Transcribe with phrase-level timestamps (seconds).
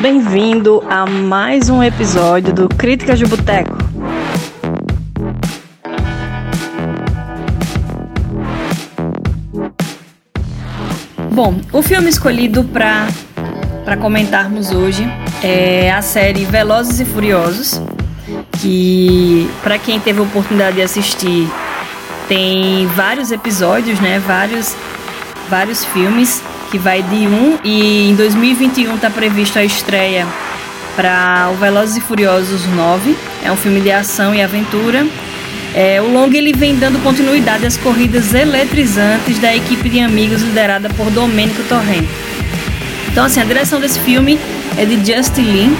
[0.00, 3.76] Bem-vindo a mais um episódio do Críticas de Boteco.
[11.32, 13.08] Bom, o filme escolhido para
[13.84, 15.04] para comentarmos hoje
[15.42, 17.80] é a série Velozes e Furiosos,
[18.60, 21.48] que para quem teve a oportunidade de assistir
[22.28, 24.20] tem vários episódios, né?
[24.26, 24.74] Vários
[25.48, 30.26] vários filmes que vai de um e em 2021 está previsto a estreia
[30.96, 33.16] para o Velozes e Furiosos 9.
[33.44, 35.06] É um filme de ação e aventura.
[35.74, 40.88] É, o longa ele vem dando continuidade às corridas eletrizantes da equipe de amigos liderada
[40.90, 42.08] por Domenico Torrento.
[43.12, 44.38] Então assim, a direção desse filme
[44.76, 45.76] é de Justin Lin.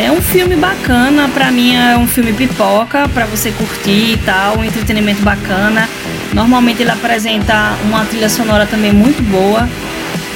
[0.00, 4.58] É um filme bacana, para mim é um filme pipoca para você curtir e tal,
[4.58, 5.88] um entretenimento bacana.
[6.32, 9.68] Normalmente ele apresenta uma trilha sonora também muito boa.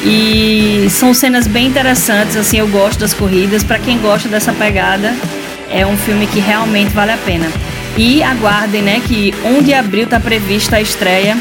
[0.05, 3.63] E são cenas bem interessantes, assim, eu gosto das corridas.
[3.63, 5.15] Para quem gosta dessa pegada,
[5.71, 7.47] é um filme que realmente vale a pena.
[7.97, 11.39] E aguardem, né, que 1 de abril está prevista a estreia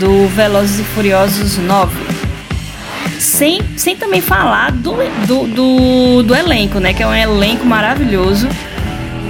[0.00, 2.11] do Velozes e Furiosos 9.
[3.22, 4.94] Sem, sem também falar do,
[5.26, 8.48] do, do, do elenco, né, que é um elenco maravilhoso,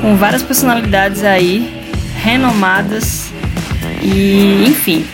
[0.00, 1.70] com várias personalidades aí,
[2.16, 3.30] renomadas
[4.02, 5.04] e, enfim,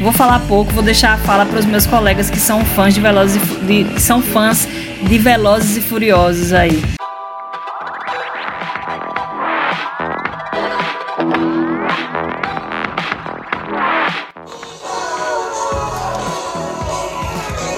[0.00, 3.00] Vou falar pouco, vou deixar a fala para os meus colegas que são fãs de
[3.00, 4.66] Velozes e, de, que são fãs
[5.00, 6.82] de Velozes e Furiosos aí.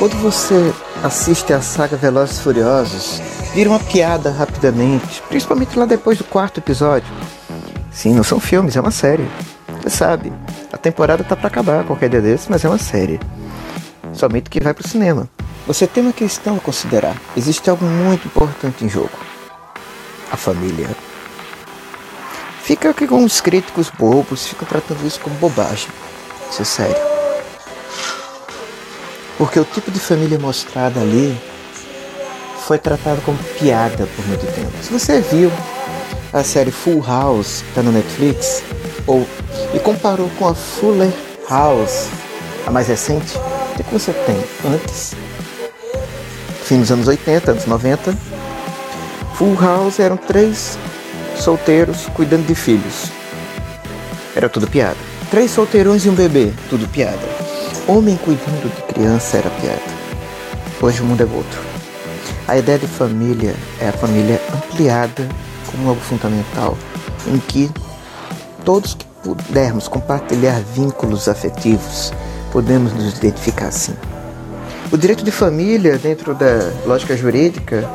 [0.05, 0.70] Quando você
[1.02, 3.22] assiste a saga Velozes e Furiosos,
[3.55, 7.08] vira uma piada rapidamente, principalmente lá depois do quarto episódio.
[7.91, 9.27] Sim, não são filmes, é uma série.
[9.80, 10.30] Você sabe,
[10.70, 13.19] a temporada tá para acabar qualquer dia desses, mas é uma série.
[14.12, 15.27] Somente que vai pro cinema.
[15.66, 17.16] Você tem uma questão a considerar.
[17.34, 19.16] Existe algo muito importante em jogo.
[20.30, 20.90] A família.
[22.62, 25.89] Fica aqui com os críticos bobos, ficam tratando isso como bobagem.
[26.50, 27.14] Isso é sério.
[29.36, 31.36] Porque o tipo de família mostrada ali
[32.67, 34.72] foi tratado como piada por muito tempo.
[34.83, 35.50] Se você viu
[36.33, 38.62] a série Full House, que tá no Netflix,
[39.06, 39.27] ou
[39.74, 41.12] e comparou com a Fuller
[41.48, 42.08] House,
[42.67, 43.36] a mais recente,
[43.78, 44.36] o que você tem
[44.73, 45.14] antes?
[46.64, 48.17] Fim dos anos 80, anos 90.
[49.34, 50.78] Full House eram três
[51.36, 53.11] solteiros cuidando de filhos.
[54.34, 54.96] Era tudo piada.
[55.30, 57.33] Três solteirões e um bebê, tudo piada.
[57.86, 59.83] Homem cuidando de criança era piada.
[60.80, 61.61] Hoje o mundo é outro.
[62.48, 65.28] A ideia de família é a família ampliada
[65.70, 66.78] como algo fundamental,
[67.27, 67.70] em que
[68.64, 72.11] todos que pudermos compartilhar vínculos afetivos,
[72.50, 73.94] podemos nos identificar assim.
[74.90, 77.86] O direito de família, dentro da lógica jurídica,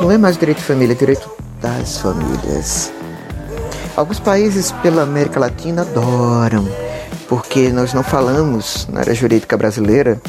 [0.00, 1.30] não é mais direito de família, é direito
[1.60, 2.90] das famílias.
[3.94, 6.66] Alguns países pela América Latina adoram,
[7.30, 10.20] porque nós não falamos na área jurídica brasileira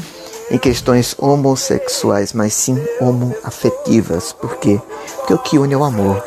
[0.48, 4.32] em questões homossexuais, mas sim homoafetivas.
[4.32, 4.80] Por quê?
[5.16, 6.22] Porque o que une é o amor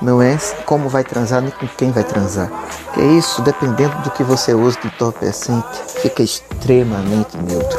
[0.00, 2.50] não é como vai transar nem com quem vai transar.
[2.96, 7.78] É isso, dependendo do que você usa de entorpecente, fica extremamente neutro.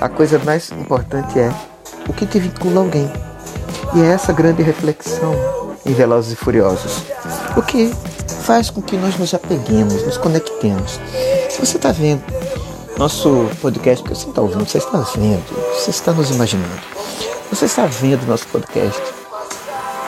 [0.00, 1.52] A coisa mais importante é
[2.08, 3.10] o que te vincula alguém.
[3.96, 5.34] E é essa grande reflexão
[5.84, 7.02] em Velozes e Furiosos.
[7.56, 7.92] O que
[8.50, 10.98] faz com que nós nos apeguemos, nos conectemos.
[11.48, 12.20] Se você está vendo
[12.98, 16.82] nosso podcast, que você está ouvindo, você está vendo, você está nos imaginando.
[17.48, 19.00] Você está vendo nosso podcast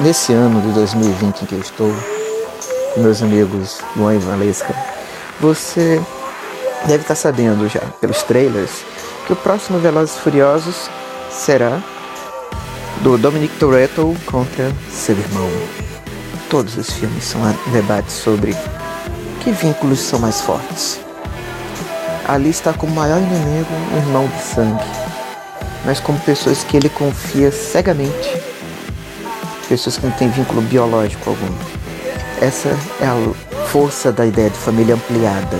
[0.00, 1.94] Nesse ano de 2020 em que eu estou,
[2.94, 4.74] com meus amigos Luan e Valesca,
[5.40, 6.02] você
[6.86, 8.82] deve estar sabendo já pelos trailers
[9.24, 10.90] que o próximo Velozes Furiosos
[11.30, 11.80] será
[13.02, 15.91] do Dominic Toretto contra seu irmão.
[16.52, 17.40] Todos os filmes são
[17.72, 18.54] debates sobre
[19.40, 21.00] que vínculos são mais fortes.
[22.28, 24.84] Ali está como maior inimigo o irmão de sangue,
[25.86, 28.42] mas como pessoas que ele confia cegamente
[29.66, 31.54] pessoas que não têm vínculo biológico algum.
[32.38, 32.68] Essa
[33.00, 35.58] é a força da ideia de família ampliada,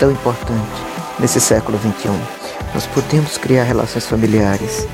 [0.00, 0.82] tão importante
[1.20, 2.10] nesse século XXI.
[2.74, 4.88] Nós podemos criar relações familiares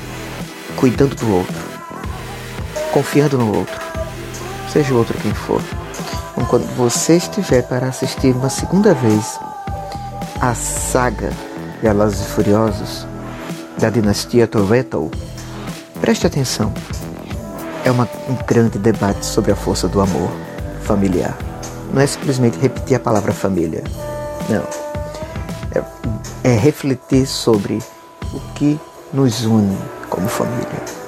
[0.75, 1.63] cuidando do outro,
[2.91, 3.78] confiando no outro,
[4.71, 5.61] seja o outro quem for.
[6.31, 9.39] Então, quando você estiver para assistir uma segunda vez
[10.41, 11.31] a saga
[11.81, 13.07] Velozes e Furiosos
[13.77, 15.11] da dinastia Toretto,
[15.99, 16.73] preste atenção
[17.83, 20.29] é uma, um grande debate sobre a força do amor
[20.83, 21.37] familiar.
[21.93, 23.83] Não é simplesmente repetir a palavra família.
[24.49, 24.63] Não.
[25.75, 25.83] é,
[26.43, 27.79] é refletir sobre
[28.33, 28.79] o que
[29.13, 29.77] nos une
[30.09, 30.98] como família.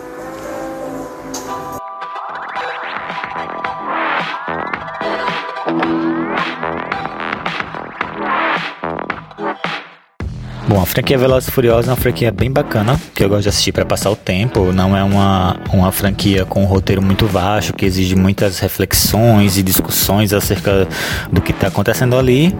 [10.71, 13.49] Bom, a franquia Velozes e Furiosos é uma franquia bem bacana, que eu gosto de
[13.49, 14.71] assistir para passar o tempo.
[14.71, 19.63] Não é uma, uma franquia com um roteiro muito vasto, que exige muitas reflexões e
[19.63, 20.87] discussões acerca
[21.29, 22.55] do que está acontecendo ali.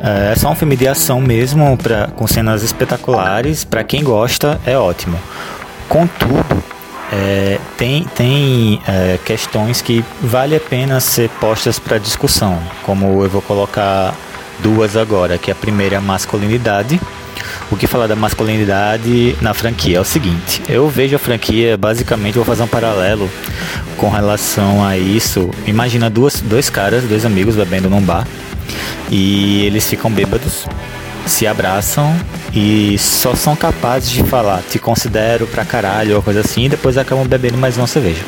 [0.00, 3.64] É só um filme de ação mesmo, pra, com cenas espetaculares.
[3.64, 5.18] Para quem gosta, é ótimo.
[5.88, 6.62] Contudo,
[7.12, 13.28] é, tem, tem é, questões que vale a pena ser postas para discussão, como eu
[13.28, 14.14] vou colocar
[14.60, 17.00] duas agora, que a primeira é a masculinidade
[17.70, 22.34] o que falar da masculinidade na franquia é o seguinte: eu vejo a franquia, basicamente,
[22.34, 23.30] vou fazer um paralelo
[23.96, 25.50] com relação a isso.
[25.66, 28.26] Imagina duas, dois caras, dois amigos bebendo num bar
[29.10, 30.66] e eles ficam bêbados,
[31.26, 32.14] se abraçam
[32.52, 36.96] e só são capazes de falar te considero pra caralho ou coisa assim e depois
[36.96, 38.22] acabam bebendo mais uma cerveja.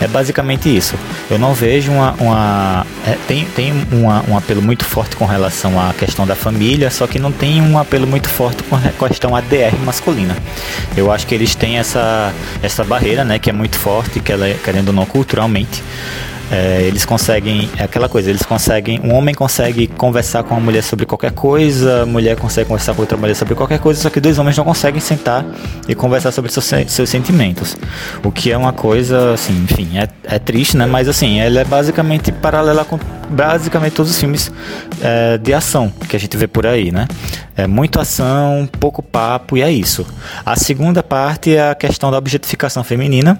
[0.00, 0.94] É basicamente isso.
[1.30, 2.14] Eu não vejo uma.
[2.18, 6.90] uma é, tem tem uma, um apelo muito forte com relação à questão da família,
[6.90, 10.36] só que não tem um apelo muito forte com a questão ADR masculina.
[10.96, 14.48] Eu acho que eles têm essa, essa barreira, né, que é muito forte, que ela
[14.48, 15.82] é, querendo ou não culturalmente.
[16.50, 20.82] É, eles conseguem, é aquela coisa, eles conseguem, um homem consegue conversar com uma mulher
[20.82, 24.20] sobre qualquer coisa, a mulher consegue conversar com outra mulher sobre qualquer coisa, só que
[24.20, 25.44] dois homens não conseguem sentar
[25.86, 27.76] e conversar sobre seus, seus sentimentos.
[28.24, 30.86] O que é uma coisa, assim, enfim, é, é triste, né?
[30.86, 32.98] Mas assim, ela é basicamente paralela com
[33.30, 34.50] basicamente todos os filmes
[35.00, 37.06] é, de ação que a gente vê por aí, né?
[37.56, 40.06] É muito ação, pouco papo e é isso.
[40.46, 43.38] A segunda parte é a questão da objetificação feminina,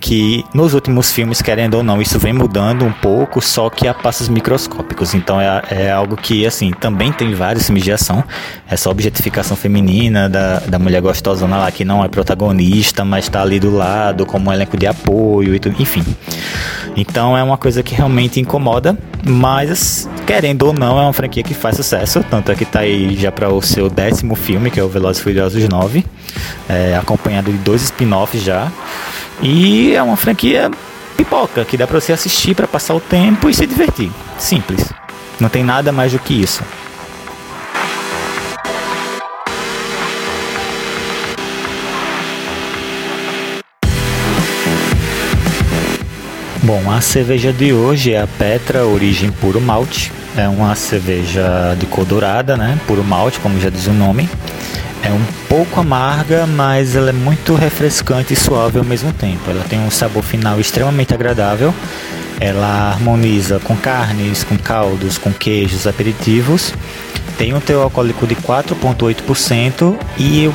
[0.00, 3.94] que nos últimos filmes, querendo ou não, isso vem mudando um pouco, só que a
[3.94, 5.14] passos microscópicos.
[5.14, 8.22] Então é, é algo que, assim, também tem vários filmes de ação.
[8.68, 13.58] Essa objetificação feminina da, da mulher gostosona lá, que não é protagonista, mas está ali
[13.58, 16.04] do lado, como um elenco de apoio e tudo, enfim.
[16.96, 21.54] Então é uma coisa que realmente incomoda, mas querendo ou não, é uma franquia que
[21.54, 22.24] faz sucesso.
[22.30, 25.20] Tanto é que está aí já para o seu décimo filme, que é o Velozes
[25.20, 26.04] e Furiosos 9,
[26.68, 28.70] é, acompanhado de dois spin-offs já.
[29.42, 30.70] E é uma franquia
[31.16, 34.10] pipoca, que dá para você assistir para passar o tempo e se divertir.
[34.38, 34.92] Simples.
[35.40, 36.62] Não tem nada mais do que isso.
[46.64, 50.10] Bom, a cerveja de hoje é a Petra Origem Puro Malte.
[50.34, 52.80] É uma cerveja de cor dourada, né?
[52.86, 54.30] Puro malte, como já diz o nome.
[55.02, 59.50] É um pouco amarga, mas ela é muito refrescante e suave ao mesmo tempo.
[59.50, 61.74] Ela tem um sabor final extremamente agradável.
[62.40, 66.72] Ela harmoniza com carnes, com caldos, com queijos, aperitivos.
[67.36, 70.50] Tem um teor alcoólico de 4,8% e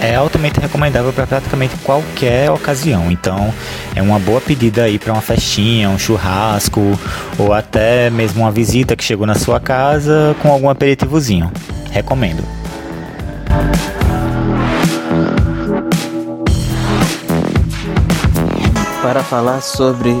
[0.00, 3.10] é altamente recomendável para praticamente qualquer ocasião.
[3.10, 3.52] Então,
[3.94, 6.98] é uma boa pedida aí para uma festinha, um churrasco
[7.38, 11.50] ou até mesmo uma visita que chegou na sua casa com algum aperitivozinho.
[11.90, 12.44] Recomendo.
[19.00, 20.14] Para falar sobre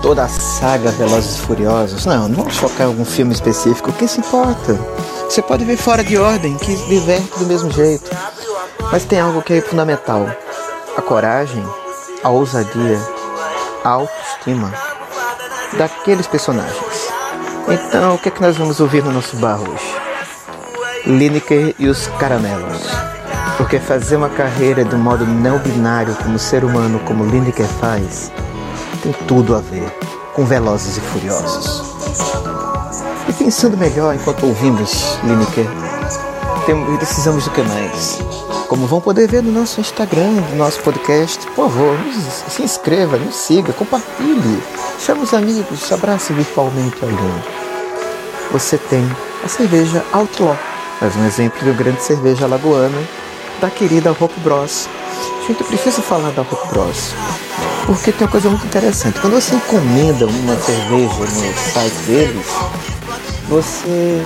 [0.00, 3.92] toda a saga Velozes e Furiosos, não, não vamos focar em algum filme específico, o
[3.92, 4.78] que se importa?
[5.28, 8.10] Você pode ver fora de ordem, que diverte do mesmo jeito.
[8.90, 10.26] Mas tem algo que é fundamental:
[10.96, 11.64] a coragem,
[12.22, 12.98] a ousadia,
[13.84, 14.72] a autoestima
[15.76, 17.08] daqueles personagens.
[17.68, 19.94] Então, o que é que nós vamos ouvir no nosso bar hoje?
[21.06, 22.82] Lineker e os Caramelos.
[23.56, 28.32] Porque fazer uma carreira de um modo não binário como ser humano, como Lineker faz,
[29.02, 29.90] tem tudo a ver
[30.32, 31.82] com Velozes e Furiosos.
[33.28, 35.66] E pensando melhor enquanto ouvimos Lineker,
[36.98, 38.37] precisamos do que mais?
[38.68, 41.44] Como vão poder ver no nosso Instagram, no nosso podcast.
[41.46, 41.98] Por favor,
[42.48, 44.62] se inscreva, nos siga, compartilhe,
[45.00, 47.42] chame os amigos, abrace virtualmente alguém.
[48.52, 49.04] Você tem
[49.42, 50.56] a cerveja Outlaw,
[51.00, 53.02] mais um exemplo do grande cerveja alagoana
[53.60, 54.86] da querida Hope Bros.
[55.46, 57.14] Gente, eu preciso falar da Hope Bros.
[57.86, 59.18] Porque tem uma coisa muito interessante.
[59.18, 62.46] Quando você encomenda uma cerveja no site deles,
[63.48, 64.22] você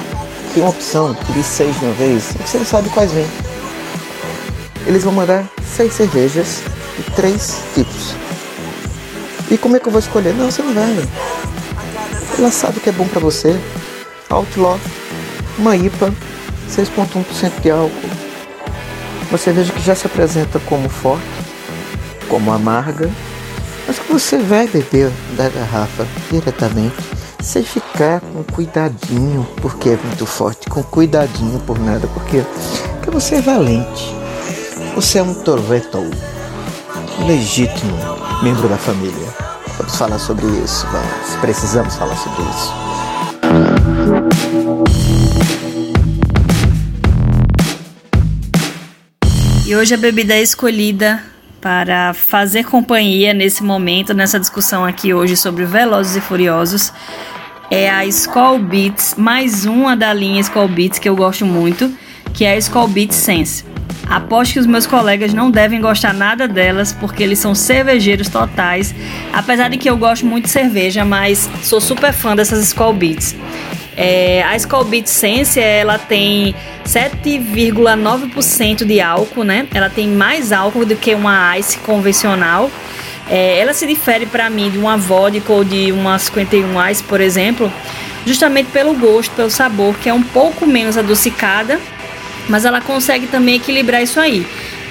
[0.53, 3.52] tem uma opção de seis de uma vez, você não sabe quais vêm
[4.87, 6.63] eles vão mandar seis cervejas
[6.97, 8.15] de três tipos.
[9.51, 10.35] E como é que eu vou escolher?
[10.35, 11.09] Não, você não vai.
[12.39, 13.59] Ela sabe que é bom para você.
[14.31, 14.81] Outlaw,
[15.59, 16.13] uma IPA,
[16.71, 17.93] 6,1% de álcool.
[19.29, 21.25] Uma cerveja que já se apresenta como forte,
[22.29, 23.11] como amarga,
[23.87, 26.97] mas que você vai beber da garrafa diretamente
[27.41, 32.43] Você ficar com cuidadinho, porque é muito forte, com cuidadinho por nada, porque,
[32.95, 34.22] porque você é valente.
[34.95, 35.99] Você é um Toretto,
[37.27, 37.97] legítimo
[38.43, 39.27] membro da família.
[39.79, 41.37] Vamos falar sobre isso, vamos.
[41.41, 42.75] Precisamos falar sobre isso.
[49.67, 51.23] E hoje a bebida escolhida
[51.59, 56.93] para fazer companhia nesse momento, nessa discussão aqui hoje sobre Velozes e Furiosos,
[57.71, 61.91] é a Skull Beats, mais uma da linha Skull Beats que eu gosto muito,
[62.35, 63.72] que é a Skull Beats Sense.
[64.09, 68.95] Aposto que os meus colegas não devem gostar nada delas, porque eles são cervejeiros totais.
[69.33, 73.35] Apesar de que eu gosto muito de cerveja, mas sou super fã dessas Skull Beats.
[73.97, 76.55] É, a Skull Beats Sense, ela tem
[76.85, 79.67] 7,9% de álcool, né?
[79.73, 82.71] Ela tem mais álcool do que uma Ice convencional.
[83.29, 87.21] É, ela se difere para mim de uma vodka ou de uma 51 Ice, por
[87.21, 87.73] exemplo,
[88.27, 91.79] justamente pelo gosto, pelo sabor, que é um pouco menos adocicada
[92.49, 94.47] mas ela consegue também equilibrar isso aí.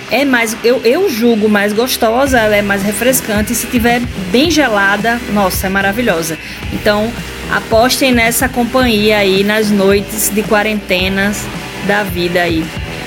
[0.10, 3.54] É mais, eu, eu julgo mais gostosa, ela é mais refrescante.
[3.54, 6.38] E se tiver bem gelada, nossa, é maravilhosa.
[6.74, 7.12] Então,
[7.50, 11.46] apostem nessa companhia aí nas noites de quarentenas
[11.88, 12.66] da vida aí.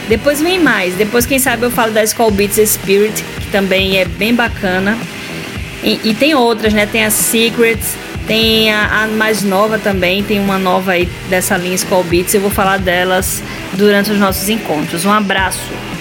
[0.09, 0.95] Depois vem mais.
[0.95, 4.99] Depois, quem sabe, eu falo da Skull Beats Spirit, que também é bem bacana.
[5.83, 6.87] E, e tem outras, né?
[6.87, 7.97] Tem a Secrets,
[8.27, 12.35] tem a, a, mais nova também, tem uma nova aí dessa linha Skull Beats.
[12.35, 13.43] Eu vou falar delas
[13.76, 15.04] durante os nossos encontros.
[15.04, 15.94] Um abraço!